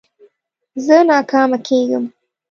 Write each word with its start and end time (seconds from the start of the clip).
زه 0.85 0.95
ناکامه 1.09 1.57
کېږم. 1.67 2.05